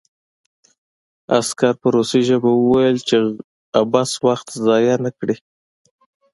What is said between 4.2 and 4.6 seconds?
وخت